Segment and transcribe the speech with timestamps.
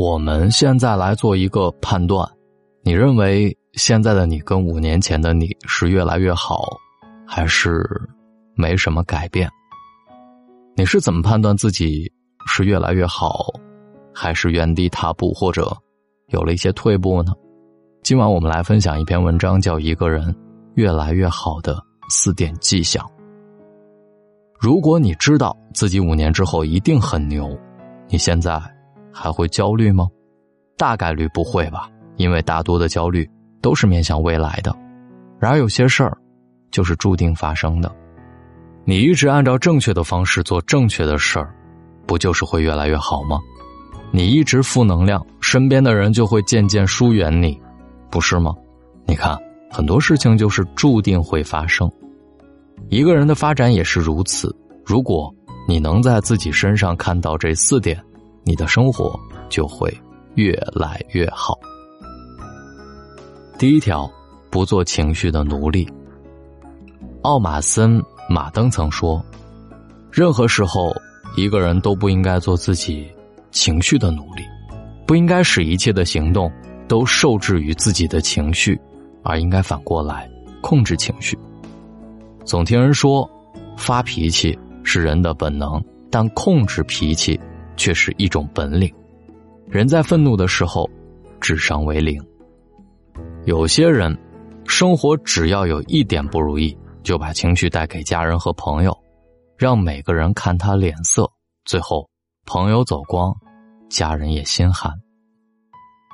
[0.00, 2.26] 我们现在来做一个判断，
[2.82, 6.64] 你认为现在的你跟五年前的你是越来越好，
[7.26, 7.86] 还是
[8.54, 9.46] 没什么改变？
[10.74, 12.10] 你是怎么判断自己
[12.46, 13.52] 是越来越好，
[14.14, 15.70] 还是原地踏步，或者
[16.28, 17.34] 有了一些退步呢？
[18.02, 20.34] 今晚我们来分享一篇文章，叫《一个人
[20.76, 21.78] 越来越好的
[22.08, 23.04] 四点迹象》。
[24.58, 27.54] 如果你知道自己五年之后一定很牛，
[28.08, 28.58] 你现在
[29.12, 30.08] 还会焦虑吗？
[30.76, 33.28] 大概率不会吧，因为大多的焦虑
[33.60, 34.74] 都是面向未来的。
[35.38, 36.16] 然而有些事儿
[36.70, 37.90] 就是注定发生的。
[38.84, 41.54] 你一直按照正确的方式做正确的事儿，
[42.06, 43.38] 不就是会越来越好吗？
[44.10, 47.60] 你一直负能量，身边的人就会渐渐疏远你。
[48.10, 48.54] 不是吗？
[49.04, 49.38] 你看，
[49.70, 51.90] 很多事情就是注定会发生。
[52.88, 54.54] 一个人的发展也是如此。
[54.84, 55.32] 如果
[55.68, 58.02] 你能在自己身上看到这四点，
[58.44, 59.92] 你的生活就会
[60.34, 61.58] 越来越好。
[63.58, 64.10] 第一条，
[64.50, 65.88] 不做情绪的奴隶。
[67.22, 69.24] 奥马森·马登曾说
[70.10, 70.94] ：“任何时候，
[71.36, 73.10] 一个人都不应该做自己
[73.50, 74.42] 情绪的奴隶，
[75.06, 76.50] 不应该使一切的行动。”
[76.90, 78.76] 都受制于自己的情绪，
[79.22, 80.28] 而应该反过来
[80.60, 81.38] 控制情绪。
[82.44, 83.30] 总听人说，
[83.76, 87.38] 发脾气是人的本能，但控制脾气
[87.76, 88.92] 却是一种本领。
[89.68, 90.88] 人在愤怒的时候，
[91.40, 92.20] 智商为零。
[93.44, 94.16] 有些人，
[94.66, 98.96] 生活只要有一点不如意，就把情绪带给家人和朋友，
[99.56, 101.30] 让每个人看他脸色，
[101.64, 102.08] 最后
[102.44, 103.34] 朋友走光，
[103.88, 104.92] 家人也心寒。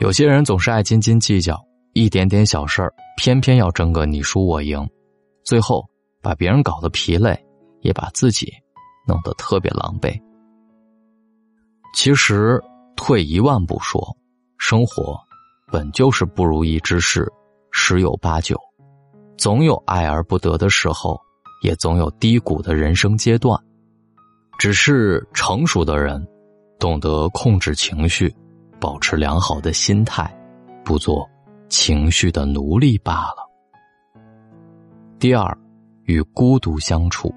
[0.00, 1.60] 有些人总是爱斤斤计较，
[1.92, 4.88] 一点点小事儿，偏偏要争个你输我赢，
[5.44, 5.84] 最后
[6.22, 7.38] 把别人搞得疲累，
[7.82, 8.50] 也把自己
[9.06, 10.18] 弄得特别狼狈。
[11.94, 12.62] 其实
[12.96, 14.16] 退一万步说，
[14.58, 15.18] 生活
[15.70, 17.30] 本就是不如意之事
[17.70, 18.58] 十有八九，
[19.36, 21.20] 总有爱而不得的时候，
[21.62, 23.58] 也总有低谷的人生阶段。
[24.58, 26.26] 只是成熟的人，
[26.78, 28.34] 懂得控制情绪。
[28.80, 30.34] 保持良好的心态，
[30.82, 31.28] 不做
[31.68, 33.46] 情绪的奴隶罢了。
[35.18, 35.54] 第二，
[36.04, 37.30] 与孤独相处。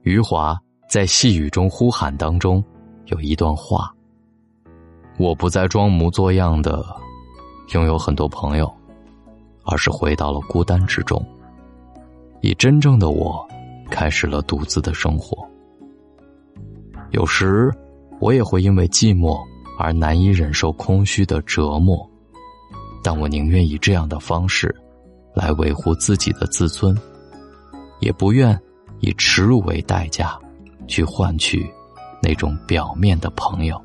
[0.00, 0.58] 余华
[0.88, 2.64] 在《细雨中呼喊》当中
[3.08, 3.94] 有一段话
[5.20, 6.84] ：“我不再装模作样的
[7.74, 8.72] 拥有很多朋友，
[9.64, 11.22] 而是回到了孤单之中，
[12.40, 13.46] 以真正的我
[13.90, 15.46] 开始了独自的生活。
[17.10, 17.70] 有时，
[18.20, 19.38] 我也会因为寂寞。”
[19.80, 22.04] 而难以忍受空虚的折磨，
[23.00, 24.74] 但我宁愿以这样的方式
[25.32, 27.00] 来维护自己的自尊，
[28.00, 28.60] 也不愿
[28.98, 30.36] 以耻辱为代价
[30.88, 31.72] 去换取
[32.22, 33.80] 那种表面的朋友。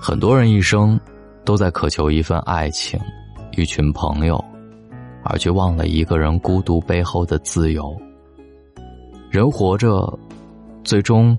[0.00, 0.98] 很多人一生
[1.44, 3.00] 都在渴求一份爱情、
[3.56, 4.42] 一群朋友，
[5.22, 7.96] 而却忘了一个人孤独背后的自由。
[9.30, 10.18] 人活着，
[10.84, 11.36] 最终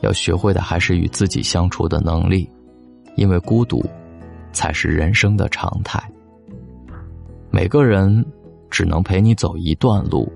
[0.00, 2.48] 要学会的还是与自己相处的能力。
[3.16, 3.84] 因为孤独，
[4.52, 6.00] 才是人生的常态。
[7.50, 8.24] 每个人
[8.70, 10.32] 只能陪你走一段路，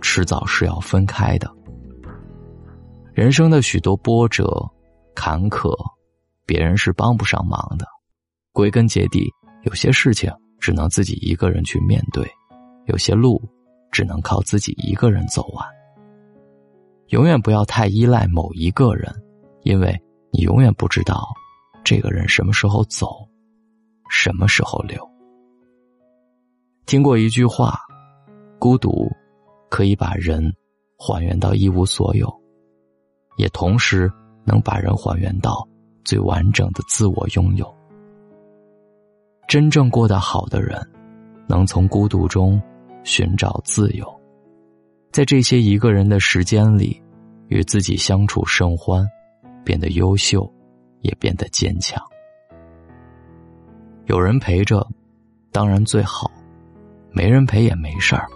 [0.00, 1.50] 迟早是要分开的。
[3.20, 4.48] 人生的许多波折、
[5.14, 5.76] 坎坷，
[6.46, 7.86] 别人是帮不上忙的。
[8.50, 9.30] 归根结底，
[9.64, 12.26] 有些事情只能自己一个人去面对，
[12.86, 13.38] 有些路
[13.92, 15.68] 只能靠自己一个人走完。
[17.08, 19.14] 永远不要太依赖某一个人，
[19.64, 19.94] 因为
[20.32, 21.28] 你永远不知道。
[21.84, 23.28] 这个人什么时候走，
[24.08, 25.06] 什么时候留？
[26.86, 27.78] 听过一句话：
[28.58, 29.06] 孤独
[29.68, 30.42] 可以把人
[30.96, 32.39] 还原到一无所有，
[33.40, 34.12] 也同时
[34.44, 35.66] 能把人还原到
[36.04, 37.74] 最完整的自我拥有。
[39.48, 40.80] 真正过得好的人，
[41.48, 42.60] 能从孤独中
[43.02, 44.06] 寻找自由，
[45.10, 47.02] 在这些一个人的时间里，
[47.48, 49.04] 与自己相处甚欢，
[49.64, 50.48] 变得优秀。
[51.02, 51.98] 也变得坚强。
[54.04, 54.86] 有人陪着，
[55.50, 56.30] 当然最好；
[57.10, 58.28] 没人陪也没事儿。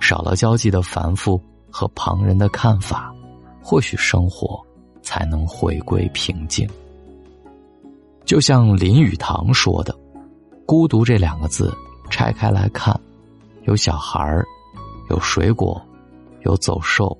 [0.00, 1.40] 少了交际的繁复
[1.70, 3.14] 和旁人的看法，
[3.62, 4.60] 或许生活
[5.02, 6.68] 才能回归平静。
[8.24, 9.96] 就像林语堂说的
[10.66, 11.76] ：“孤独这两个字，
[12.10, 12.98] 拆开来看，
[13.64, 14.46] 有小孩儿，
[15.10, 15.80] 有水果，
[16.44, 17.16] 有走兽，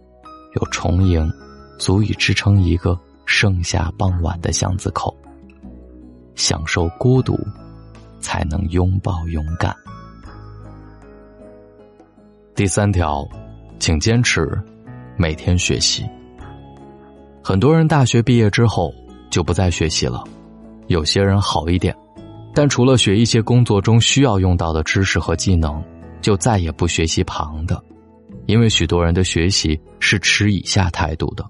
[0.55, 1.31] 有重影，
[1.79, 2.99] 足以支撑一个。”
[3.33, 5.17] 盛夏傍晚的巷子口，
[6.35, 7.39] 享受孤独，
[8.19, 9.73] 才能拥抱勇敢。
[12.57, 13.25] 第三条，
[13.79, 14.61] 请坚持
[15.17, 16.05] 每天学习。
[17.51, 18.95] 很多人大学毕业之后
[19.29, 20.23] 就不再学习了，
[20.87, 21.93] 有些人好一点，
[22.55, 25.83] 但除了学一些工作中需要用到的知识和技能，
[26.21, 27.83] 就再也不学习旁的。
[28.47, 31.45] 因为许多人的学习是持以下态度的：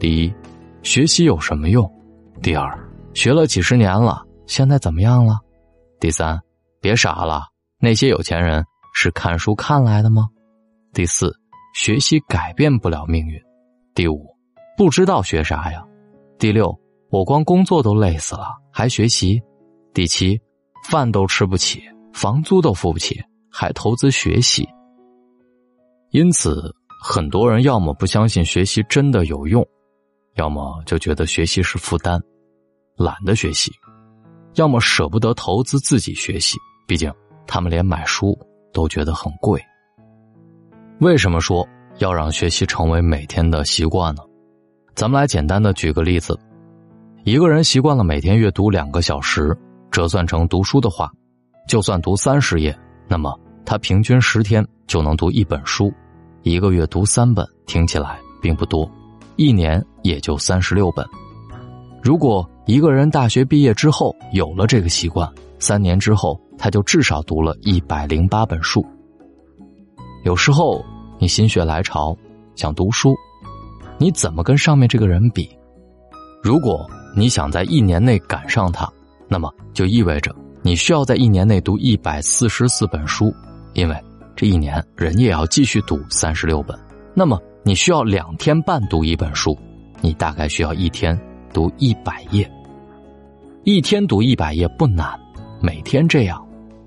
[0.00, 0.34] 第一，
[0.82, 1.88] 学习有什么用？
[2.42, 2.76] 第二，
[3.14, 5.38] 学了几十年了，现在怎么样了？
[6.00, 6.36] 第三，
[6.80, 7.42] 别傻了，
[7.78, 10.26] 那些有钱人是看书看来的吗？
[10.92, 11.32] 第四，
[11.76, 13.40] 学习改变不了命运。
[13.94, 14.26] 第五，
[14.78, 15.84] 不知道学啥呀？
[16.38, 16.72] 第六，
[17.10, 19.42] 我光工作都累死了，还学习？
[19.92, 20.40] 第七，
[20.88, 21.82] 饭都吃不起，
[22.12, 23.20] 房租都付不起，
[23.50, 24.64] 还投资学习？
[26.10, 26.72] 因此，
[27.02, 29.66] 很多人要么不相信学习真的有用，
[30.36, 32.22] 要么就觉得学习是负担，
[32.96, 33.72] 懒得学习；
[34.54, 37.12] 要么舍不得投资自己学习，毕竟
[37.48, 38.38] 他们连买书
[38.72, 39.60] 都觉得很贵。
[41.00, 44.22] 为什么说要让学习成为每天的习惯呢？
[44.98, 46.36] 咱们来简单的举个例子：
[47.22, 49.56] 一个人习惯了每天阅读两个小时，
[49.92, 51.08] 折算成读书的话，
[51.68, 53.32] 就算读三十页，那么。
[53.64, 55.92] 他平均十天就能读一本书，
[56.42, 58.90] 一个月读三本，听起来并不多，
[59.36, 61.06] 一年也就三十六本。
[62.02, 68.84] 如果一个人大学毕业之后有了这个习惯，三年之后他就至少读了一百零八本书。
[70.24, 70.84] 有时候
[71.20, 72.16] 你心血来潮
[72.56, 73.14] 想读书，
[73.98, 75.50] 你怎么跟上面这个人比？
[76.42, 78.88] 如果你想在一年内赶上他，
[79.28, 83.34] 那么就意味着你需要在一年内读一百四十四本书。
[83.74, 83.96] 因为
[84.34, 86.78] 这一年人也要继续读三十六本，
[87.14, 89.56] 那么你需要两天半读一本书，
[90.00, 91.18] 你大概需要一天
[91.52, 92.48] 读一百页。
[93.64, 95.18] 一天读一百页不难，
[95.60, 96.44] 每天这样，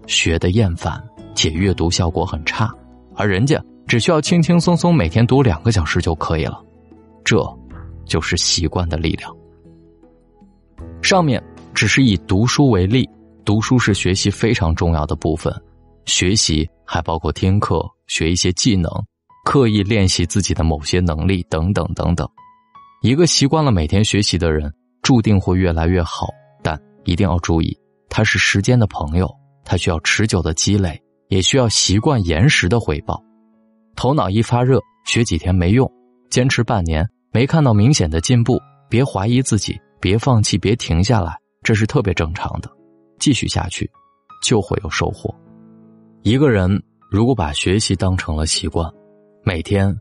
[0.07, 1.01] 学的厌烦
[1.35, 2.73] 且阅读效果很差，
[3.15, 6.59] 而人家只需要轻轻松松每天读两个小时就可以了，
[7.23, 7.43] 这，
[8.05, 9.35] 就是习惯的力量。
[11.01, 11.41] 上面
[11.73, 13.09] 只是以读书为例，
[13.43, 15.53] 读书是学习非常重要的部分。
[16.05, 18.91] 学习还包括听课、学一些技能、
[19.45, 22.27] 刻意练习自己的某些能力等等等等。
[23.01, 24.71] 一个习惯了每天学习的人，
[25.01, 26.27] 注定会越来越好。
[26.63, 27.75] 但一定要注意，
[28.09, 29.27] 他是时间的朋友，
[29.63, 33.23] 他需要持久的积累，也需要习惯延时的回报。
[33.95, 35.91] 头脑一发热，学几天没用，
[36.31, 38.57] 坚持半年没看到明显的进步，
[38.89, 42.71] 别怀疑自己，别放弃，别停下来，这是特别正常的。
[43.19, 43.91] 继续下去，
[44.41, 45.29] 就会有收获。
[46.21, 46.81] 一个人
[47.11, 48.89] 如果把学习当成了习惯，
[49.43, 49.93] 每天、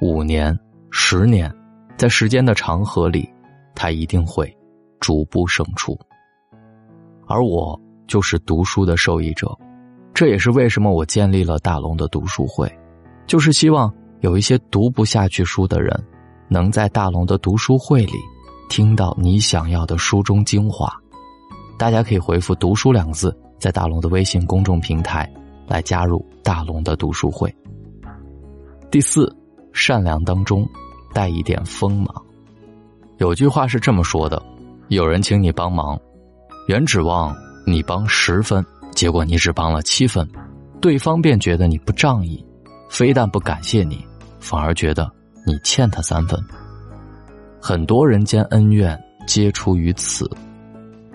[0.00, 0.58] 五年、
[0.90, 1.54] 十年，
[1.98, 3.28] 在时间的长河里，
[3.74, 4.50] 他一定会
[5.00, 5.94] 逐步胜出。
[7.26, 9.54] 而我就是读书的受益者，
[10.14, 12.74] 这也是为什么我建立了大龙的读书会，
[13.26, 16.02] 就是希望有一些读不下去书的人，
[16.48, 18.14] 能在大龙的读书会里
[18.70, 20.90] 听到你想要的书中精华。
[21.78, 25.30] 大家可以回复“读书”两字，在大龙的微信公众平台。
[25.66, 27.54] 来加入大龙的读书会。
[28.90, 29.34] 第四，
[29.72, 30.66] 善良当中
[31.12, 32.24] 带一点锋芒。
[33.18, 34.42] 有句话是这么说的：
[34.88, 35.98] 有人请你帮忙，
[36.66, 37.34] 原指望
[37.66, 40.26] 你帮十分，结果你只帮了七分，
[40.80, 42.44] 对方便觉得你不仗义，
[42.90, 44.06] 非但不感谢你，
[44.44, 45.10] 反而觉得
[45.46, 46.38] 你欠他三分。
[47.58, 50.30] 很多人间恩怨皆出于此。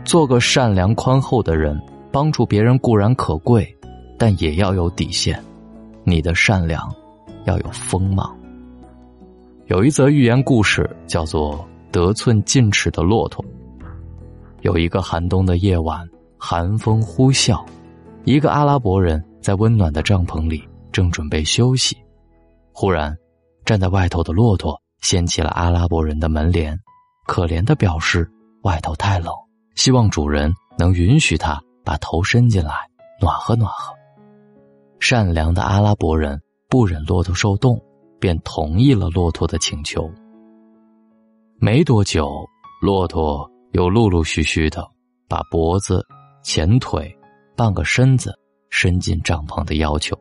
[0.04, 1.80] 做个善良宽厚的人，
[2.12, 3.76] 帮助别人固然可贵。
[4.18, 5.42] 但也要有底线，
[6.04, 6.92] 你的善良
[7.46, 8.36] 要有锋芒。
[9.68, 11.54] 有一则寓言故事叫做
[11.92, 13.46] 《得寸进尺的骆驼》。
[14.62, 16.06] 有一个寒冬的夜晚，
[16.38, 17.64] 寒风呼啸，
[18.26, 21.96] 一个阿拉伯人在温暖的帐篷里正准备休息，
[22.82, 23.14] 忽然，
[23.66, 26.80] 站在外头的骆驼掀起了阿拉伯人的门帘，
[27.28, 28.26] 可怜的表示
[28.64, 29.34] 外头太冷，
[29.76, 32.74] 希望主人能允许他把头伸进来
[33.20, 33.94] 暖和暖和。
[35.02, 37.78] 善良的阿拉伯人不忍骆驼受冻，
[38.18, 40.10] 便同意了骆驼的请求。
[41.58, 42.32] 没多久，
[42.82, 44.90] 骆驼又陆陆续续的
[45.28, 46.02] 把脖子、
[46.46, 47.14] 前腿、
[47.58, 48.34] 半个身子
[48.70, 50.18] 伸进帐篷的要求。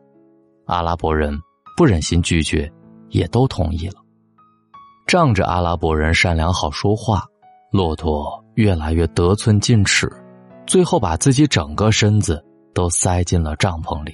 [0.67, 1.38] 阿拉伯人
[1.78, 2.68] 不忍心拒绝，
[3.11, 4.02] 也都同意了。
[5.06, 7.25] 仗着阿拉伯人善良好说话，
[7.70, 10.11] 骆驼越来越得寸进尺，
[10.66, 12.44] 最后把自己整个身子
[12.75, 14.12] 都塞进了帐篷里。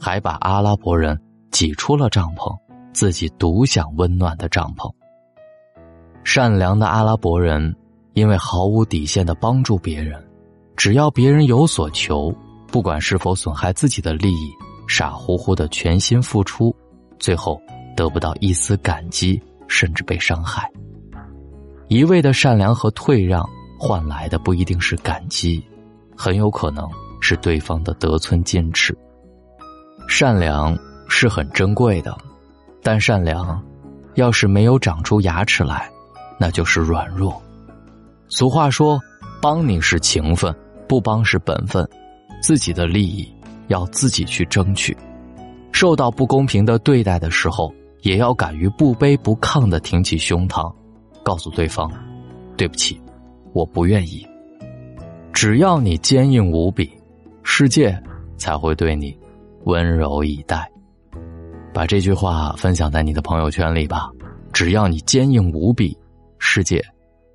[0.00, 1.20] 还把阿拉伯人
[1.50, 2.56] 挤出了帐篷，
[2.94, 4.90] 自己独享温暖的帐篷。
[6.24, 7.76] 善良的阿拉伯人
[8.14, 10.26] 因为毫无底线的帮助别人，
[10.74, 12.34] 只要别人有所求，
[12.68, 14.50] 不管是否损害自己的利益，
[14.88, 16.74] 傻乎乎的全心付出，
[17.18, 17.60] 最后
[17.96, 20.70] 得不到一丝感激，甚至被伤害。
[21.88, 25.64] 一味的善良和退让，换来的不一定是感激，
[26.16, 26.88] 很有可能
[27.20, 28.96] 是对方的得寸进尺。
[30.08, 30.76] 善良
[31.08, 32.16] 是很珍贵的，
[32.82, 33.62] 但善良
[34.14, 35.90] 要是没有长出牙齿来，
[36.38, 37.40] 那就是软弱。
[38.28, 39.00] 俗话说
[39.40, 40.54] ：“帮你是情分，
[40.88, 41.86] 不帮是本分。”
[42.42, 43.26] 自己的利益
[43.68, 44.94] 要自己去争取。
[45.74, 50.72] 受到不公平的对待的时候，也要敢于不卑不亢的挺起胸膛，
[51.24, 51.90] 告诉对方
[52.56, 52.98] ：“对不起，
[53.52, 54.24] 我不愿意。”
[55.34, 56.88] 只要你坚硬无比，
[57.42, 58.00] 世界
[58.36, 59.18] 才会对你。
[59.64, 60.70] 温柔以待，
[61.72, 64.08] 把这句话分享在你的朋友圈里吧。
[64.52, 65.98] 只要你坚硬无比，
[66.38, 66.80] 世界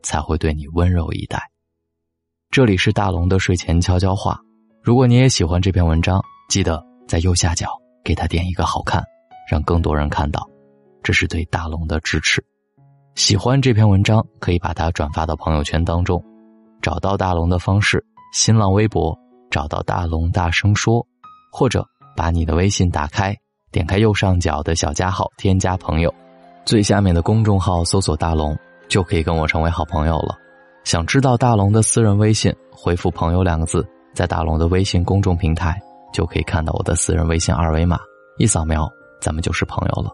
[0.01, 1.41] 才会对你温柔以待。
[2.51, 4.39] 这里是大龙的睡前悄悄话。
[4.81, 7.67] 如果你也喜欢这篇文章，记得在右下角
[8.09, 9.03] 给他点一个好看，
[9.47, 10.49] 让更多人看到，
[11.03, 12.43] 这是对大龙的支持。
[13.13, 16.19] 喜欢这篇文章，可以把它转发到朋友圈当中。
[16.81, 19.15] 找到大龙的方式：新浪微博
[19.51, 21.05] 找到大龙大声说，
[21.51, 21.85] 或者。
[22.15, 23.33] 把你的微信打开，
[23.71, 26.13] 点开右上角的小加号，添加朋友，
[26.65, 28.57] 最下面的公众号搜索“大龙”，
[28.89, 30.35] 就可以跟我成为好朋友了。
[30.83, 35.79] 想知道大龙的私人微信，回复“朋友”两个字，在大龙的微信公众平台
[36.13, 37.99] 就可以看到我的私人微信二维码，
[38.37, 38.89] 一扫描，
[39.21, 40.11] 咱们就是朋友了。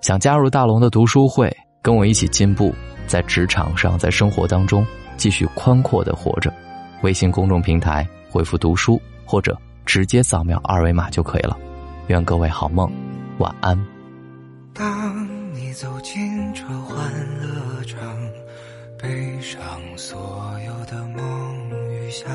[0.00, 2.74] 想加入大龙的读书会，跟我一起进步，
[3.06, 4.86] 在职场上，在生活当中
[5.16, 6.52] 继续宽阔的活着，
[7.02, 9.56] 微信公众平台回复“读书”或者。
[9.84, 11.58] 直接扫描二维码就可以了。
[12.06, 12.88] 愿各位好梦，
[13.38, 13.76] 晚安。
[14.72, 16.96] 当你走进这欢
[17.40, 17.98] 乐场，
[19.02, 19.60] 背上
[19.96, 22.30] 所有的梦与想，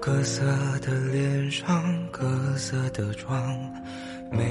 [0.00, 0.42] 各色
[0.80, 1.68] 的脸上，
[2.10, 3.38] 各色的妆，
[4.30, 4.42] 没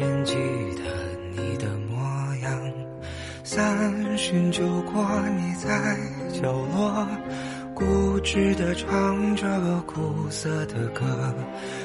[0.00, 0.82] 人记得
[1.36, 2.72] 你的模样。
[3.44, 5.06] 三巡酒过，
[5.36, 5.98] 你在
[6.32, 7.06] 角落。
[7.74, 9.46] 固执地唱着
[9.80, 11.34] 苦涩的歌，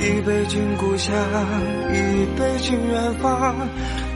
[0.00, 1.12] 一杯敬故乡，
[1.90, 3.54] 一杯敬远方。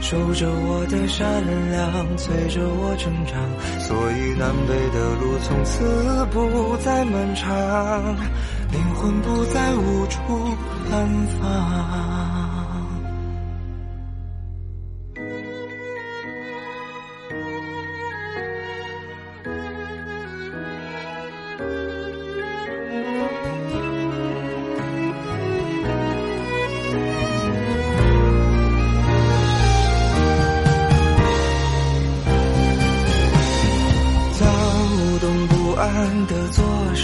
[0.01, 3.37] 守着我的善良，催着我成长。
[3.81, 8.15] 所以南北的路从此不再漫长，
[8.71, 10.19] 灵魂不再无处
[10.91, 12.22] 安放。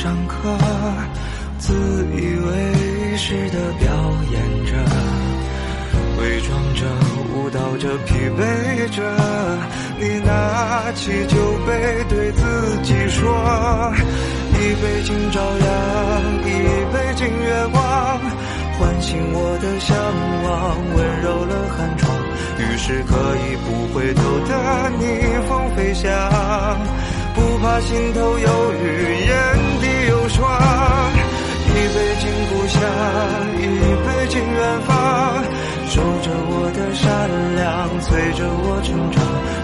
[0.09, 0.49] 上课，
[1.59, 1.75] 自
[2.17, 3.87] 以为是的表
[4.33, 4.73] 演着，
[6.19, 6.87] 伪装着，
[7.35, 9.03] 舞蹈着，疲惫着。
[10.01, 11.37] 你拿起酒
[11.67, 12.43] 杯，对自
[12.85, 13.93] 己说：
[14.55, 15.69] 一杯敬朝阳，
[16.43, 16.49] 一
[16.91, 18.19] 杯敬月光，
[18.79, 19.95] 唤醒我的向
[20.45, 22.17] 往，温柔了寒窗。
[22.57, 23.13] 于是可
[23.45, 25.05] 以不回头的逆
[25.47, 26.09] 风飞翔。
[27.35, 29.29] 不怕心头有雨，
[30.39, 30.47] 光。
[31.69, 32.81] 一杯敬故乡，
[33.59, 33.67] 一
[34.05, 34.91] 杯敬远方。
[35.91, 37.05] 守着我的善
[37.57, 37.67] 良，
[38.01, 39.17] 催着我成长。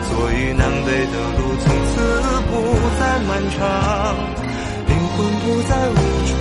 [0.08, 1.94] 所以南北的路从此
[2.50, 2.52] 不
[2.98, 3.58] 再漫长，
[4.86, 5.92] 灵魂不再无
[6.28, 6.32] 处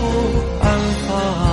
[0.62, 0.66] 安
[1.08, 1.53] 放。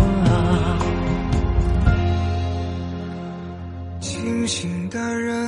[4.91, 5.40] 的人